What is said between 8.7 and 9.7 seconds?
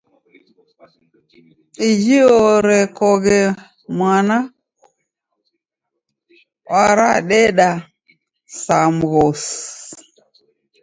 mghosi!